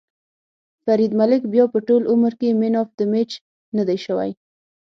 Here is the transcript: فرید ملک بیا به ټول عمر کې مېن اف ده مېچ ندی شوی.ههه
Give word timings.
فرید 0.83 1.11
ملک 1.19 1.41
بیا 1.53 1.65
به 1.73 1.79
ټول 1.87 2.03
عمر 2.13 2.31
کې 2.39 2.57
مېن 2.59 2.75
اف 2.81 2.89
ده 2.97 3.05
مېچ 3.11 3.31
ندی 3.77 3.97
شوی.ههه 4.05 4.37